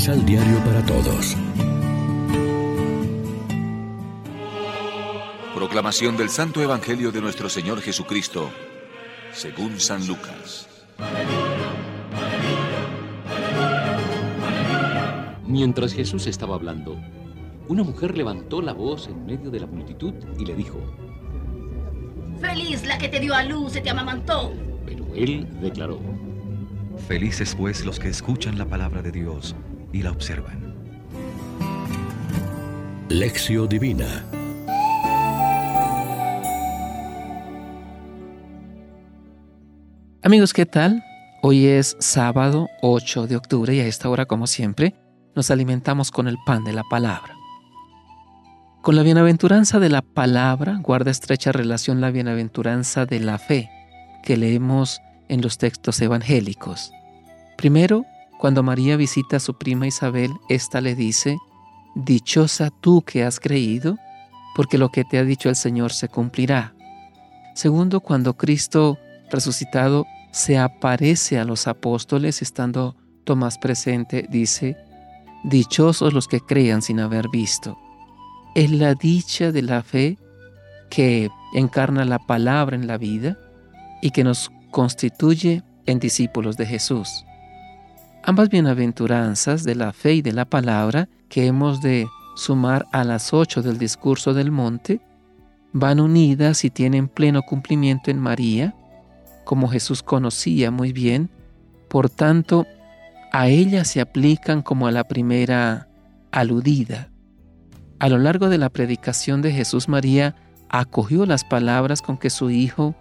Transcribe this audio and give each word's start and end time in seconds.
Misal 0.00 0.24
Diario 0.24 0.58
para 0.64 0.82
Todos. 0.86 1.36
Proclamación 5.54 6.16
del 6.16 6.30
Santo 6.30 6.62
Evangelio 6.62 7.12
de 7.12 7.20
nuestro 7.20 7.50
Señor 7.50 7.82
Jesucristo, 7.82 8.50
según 9.30 9.78
San 9.78 10.06
Lucas. 10.06 10.70
Mientras 15.46 15.92
Jesús 15.92 16.26
estaba 16.26 16.54
hablando, 16.54 16.96
una 17.68 17.82
mujer 17.82 18.16
levantó 18.16 18.62
la 18.62 18.72
voz 18.72 19.06
en 19.06 19.26
medio 19.26 19.50
de 19.50 19.60
la 19.60 19.66
multitud 19.66 20.14
y 20.38 20.46
le 20.46 20.54
dijo, 20.54 20.80
Feliz 22.40 22.86
la 22.86 22.96
que 22.96 23.10
te 23.10 23.20
dio 23.20 23.34
a 23.34 23.42
luz 23.42 23.76
y 23.76 23.82
te 23.82 23.90
amamantó. 23.90 24.54
Pero 24.86 25.04
él 25.14 25.46
declaró, 25.60 26.00
Felices 27.06 27.54
pues 27.54 27.84
los 27.84 28.00
que 28.00 28.08
escuchan 28.08 28.56
la 28.56 28.64
palabra 28.64 29.02
de 29.02 29.12
Dios 29.12 29.54
y 29.92 30.02
la 30.02 30.10
observan. 30.10 30.74
Lección 33.08 33.68
Divina 33.68 34.24
Amigos, 40.22 40.52
¿qué 40.52 40.66
tal? 40.66 41.02
Hoy 41.40 41.66
es 41.66 41.96
sábado 41.98 42.68
8 42.82 43.26
de 43.26 43.36
octubre 43.36 43.74
y 43.74 43.80
a 43.80 43.86
esta 43.86 44.10
hora, 44.10 44.26
como 44.26 44.46
siempre, 44.46 44.94
nos 45.34 45.50
alimentamos 45.50 46.10
con 46.10 46.28
el 46.28 46.36
pan 46.44 46.62
de 46.62 46.74
la 46.74 46.84
palabra. 46.84 47.34
Con 48.82 48.96
la 48.96 49.02
bienaventuranza 49.02 49.78
de 49.78 49.88
la 49.88 50.02
palabra 50.02 50.78
guarda 50.82 51.10
estrecha 51.10 51.52
relación 51.52 52.02
la 52.02 52.10
bienaventuranza 52.10 53.06
de 53.06 53.20
la 53.20 53.38
fe 53.38 53.70
que 54.22 54.36
leemos 54.36 55.00
en 55.28 55.40
los 55.40 55.56
textos 55.56 56.02
evangélicos. 56.02 56.92
Primero, 57.56 58.04
cuando 58.40 58.62
María 58.62 58.96
visita 58.96 59.36
a 59.36 59.40
su 59.40 59.52
prima 59.58 59.86
Isabel, 59.86 60.32
ésta 60.48 60.80
le 60.80 60.94
dice, 60.94 61.36
Dichosa 61.94 62.70
tú 62.70 63.02
que 63.02 63.22
has 63.22 63.38
creído, 63.38 63.98
porque 64.56 64.78
lo 64.78 64.88
que 64.88 65.04
te 65.04 65.18
ha 65.18 65.24
dicho 65.24 65.50
el 65.50 65.56
Señor 65.56 65.92
se 65.92 66.08
cumplirá. 66.08 66.74
Segundo, 67.54 68.00
cuando 68.00 68.38
Cristo 68.38 68.98
resucitado 69.30 70.06
se 70.32 70.56
aparece 70.56 71.38
a 71.38 71.44
los 71.44 71.66
apóstoles, 71.66 72.40
estando 72.40 72.96
Tomás 73.24 73.58
presente, 73.58 74.26
dice, 74.30 74.78
Dichosos 75.44 76.14
los 76.14 76.26
que 76.26 76.40
crean 76.40 76.80
sin 76.80 76.98
haber 76.98 77.28
visto. 77.28 77.76
Es 78.54 78.70
la 78.70 78.94
dicha 78.94 79.52
de 79.52 79.60
la 79.60 79.82
fe 79.82 80.16
que 80.88 81.28
encarna 81.52 82.06
la 82.06 82.18
palabra 82.18 82.74
en 82.74 82.86
la 82.86 82.96
vida 82.96 83.36
y 84.00 84.12
que 84.12 84.24
nos 84.24 84.50
constituye 84.70 85.62
en 85.84 85.98
discípulos 85.98 86.56
de 86.56 86.64
Jesús. 86.64 87.26
Ambas 88.22 88.50
bienaventuranzas 88.50 89.64
de 89.64 89.74
la 89.74 89.92
fe 89.92 90.14
y 90.14 90.22
de 90.22 90.32
la 90.32 90.44
palabra 90.44 91.08
que 91.28 91.46
hemos 91.46 91.80
de 91.80 92.06
sumar 92.36 92.86
a 92.92 93.02
las 93.02 93.32
ocho 93.32 93.62
del 93.62 93.78
discurso 93.78 94.34
del 94.34 94.50
monte 94.50 95.00
van 95.72 96.00
unidas 96.00 96.64
y 96.64 96.70
tienen 96.70 97.08
pleno 97.08 97.42
cumplimiento 97.42 98.10
en 98.10 98.18
María, 98.18 98.74
como 99.44 99.68
Jesús 99.68 100.02
conocía 100.02 100.70
muy 100.70 100.92
bien, 100.92 101.30
por 101.88 102.10
tanto, 102.10 102.66
a 103.32 103.48
ella 103.48 103.84
se 103.84 104.00
aplican 104.00 104.62
como 104.62 104.86
a 104.86 104.92
la 104.92 105.04
primera 105.04 105.88
aludida. 106.30 107.10
A 107.98 108.08
lo 108.08 108.18
largo 108.18 108.48
de 108.48 108.58
la 108.58 108.68
predicación 108.68 109.42
de 109.42 109.52
Jesús 109.52 109.88
María 109.88 110.34
acogió 110.68 111.26
las 111.26 111.44
palabras 111.44 112.02
con 112.02 112.18
que 112.18 112.30
su 112.30 112.50
Hijo, 112.50 112.94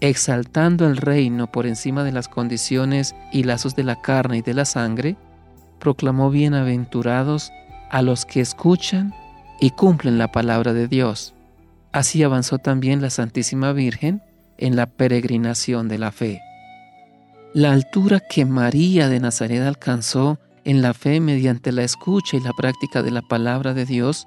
exaltando 0.00 0.86
el 0.86 0.96
reino 0.96 1.50
por 1.50 1.66
encima 1.66 2.04
de 2.04 2.12
las 2.12 2.28
condiciones 2.28 3.14
y 3.32 3.44
lazos 3.44 3.74
de 3.76 3.84
la 3.84 4.00
carne 4.00 4.38
y 4.38 4.42
de 4.42 4.54
la 4.54 4.64
sangre, 4.64 5.16
proclamó 5.78 6.30
bienaventurados 6.30 7.52
a 7.90 8.02
los 8.02 8.24
que 8.24 8.40
escuchan 8.40 9.14
y 9.60 9.70
cumplen 9.70 10.18
la 10.18 10.32
palabra 10.32 10.72
de 10.72 10.88
Dios. 10.88 11.34
Así 11.92 12.22
avanzó 12.22 12.58
también 12.58 13.00
la 13.00 13.10
Santísima 13.10 13.72
Virgen 13.72 14.22
en 14.58 14.76
la 14.76 14.86
peregrinación 14.86 15.88
de 15.88 15.98
la 15.98 16.10
fe. 16.10 16.40
La 17.52 17.72
altura 17.72 18.20
que 18.20 18.44
María 18.44 19.08
de 19.08 19.20
Nazaret 19.20 19.62
alcanzó 19.62 20.38
en 20.64 20.82
la 20.82 20.92
fe 20.92 21.20
mediante 21.20 21.70
la 21.70 21.84
escucha 21.84 22.36
y 22.36 22.40
la 22.40 22.52
práctica 22.52 23.02
de 23.02 23.10
la 23.10 23.22
palabra 23.22 23.74
de 23.74 23.84
Dios 23.84 24.26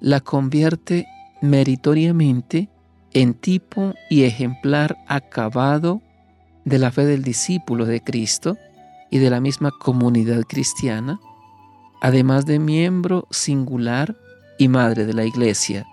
la 0.00 0.20
convierte 0.20 1.06
meritoriamente 1.40 2.68
en 3.14 3.34
tipo 3.34 3.94
y 4.10 4.24
ejemplar 4.24 4.98
acabado 5.06 6.02
de 6.64 6.78
la 6.78 6.90
fe 6.90 7.06
del 7.06 7.22
discípulo 7.22 7.86
de 7.86 8.00
Cristo 8.00 8.56
y 9.10 9.18
de 9.18 9.30
la 9.30 9.40
misma 9.40 9.70
comunidad 9.70 10.42
cristiana, 10.42 11.20
además 12.00 12.44
de 12.46 12.58
miembro 12.58 13.26
singular 13.30 14.16
y 14.58 14.68
madre 14.68 15.06
de 15.06 15.14
la 15.14 15.24
Iglesia. 15.24 15.86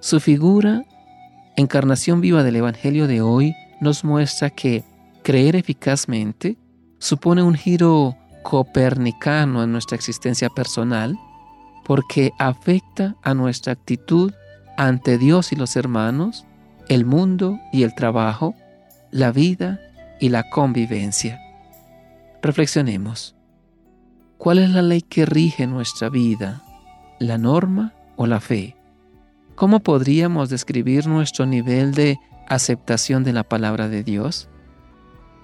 Su 0.00 0.18
figura, 0.18 0.84
encarnación 1.56 2.20
viva 2.20 2.42
del 2.42 2.56
Evangelio 2.56 3.06
de 3.06 3.20
hoy, 3.20 3.54
nos 3.80 4.04
muestra 4.04 4.50
que 4.50 4.84
creer 5.22 5.56
eficazmente 5.56 6.56
supone 6.98 7.42
un 7.42 7.54
giro 7.54 8.16
copernicano 8.42 9.62
en 9.62 9.72
nuestra 9.72 9.96
existencia 9.96 10.48
personal 10.48 11.16
porque 11.84 12.32
afecta 12.38 13.16
a 13.22 13.34
nuestra 13.34 13.72
actitud 13.72 14.32
ante 14.80 15.18
Dios 15.18 15.52
y 15.52 15.56
los 15.56 15.76
hermanos, 15.76 16.46
el 16.88 17.04
mundo 17.04 17.60
y 17.70 17.82
el 17.82 17.94
trabajo, 17.94 18.54
la 19.10 19.30
vida 19.30 19.78
y 20.20 20.30
la 20.30 20.48
convivencia. 20.48 21.38
Reflexionemos. 22.40 23.36
¿Cuál 24.38 24.58
es 24.58 24.70
la 24.70 24.80
ley 24.80 25.02
que 25.02 25.26
rige 25.26 25.66
nuestra 25.66 26.08
vida? 26.08 26.62
¿La 27.18 27.36
norma 27.36 27.92
o 28.16 28.26
la 28.26 28.40
fe? 28.40 28.74
¿Cómo 29.54 29.80
podríamos 29.80 30.48
describir 30.48 31.06
nuestro 31.06 31.44
nivel 31.44 31.92
de 31.92 32.18
aceptación 32.48 33.22
de 33.22 33.34
la 33.34 33.42
palabra 33.44 33.90
de 33.90 34.02
Dios? 34.02 34.48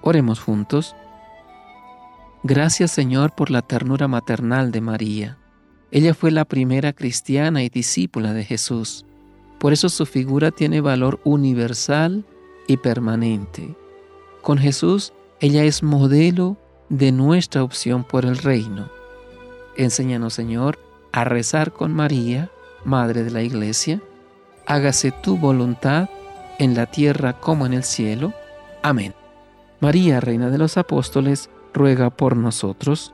Oremos 0.01 0.39
juntos. 0.39 0.95
Gracias 2.41 2.89
Señor 2.89 3.35
por 3.35 3.51
la 3.51 3.61
ternura 3.61 4.07
maternal 4.07 4.71
de 4.71 4.81
María. 4.81 5.37
Ella 5.91 6.15
fue 6.15 6.31
la 6.31 6.45
primera 6.45 6.91
cristiana 6.93 7.61
y 7.61 7.69
discípula 7.69 8.33
de 8.33 8.43
Jesús. 8.43 9.06
Por 9.59 9.73
eso 9.73 9.89
su 9.89 10.05
figura 10.05 10.51
tiene 10.51 10.81
valor 10.81 11.19
universal 11.23 12.25
y 12.67 12.77
permanente. 12.77 13.75
Con 14.41 14.57
Jesús, 14.57 15.13
ella 15.39 15.63
es 15.63 15.83
modelo 15.83 16.57
de 16.89 17.11
nuestra 17.11 17.63
opción 17.63 18.03
por 18.03 18.25
el 18.25 18.37
reino. 18.37 18.89
Enséñanos, 19.75 20.33
Señor, 20.33 20.79
a 21.11 21.23
rezar 21.23 21.73
con 21.73 21.93
María, 21.93 22.51
Madre 22.85 23.23
de 23.23 23.31
la 23.31 23.41
Iglesia. 23.41 24.01
Hágase 24.65 25.11
tu 25.11 25.37
voluntad 25.37 26.09
en 26.59 26.75
la 26.75 26.85
tierra 26.85 27.39
como 27.39 27.65
en 27.65 27.73
el 27.73 27.83
cielo. 27.83 28.33
Amén. 28.83 29.13
María, 29.79 30.19
Reina 30.19 30.49
de 30.49 30.57
los 30.57 30.77
Apóstoles, 30.77 31.49
ruega 31.73 32.09
por 32.09 32.35
nosotros. 32.35 33.13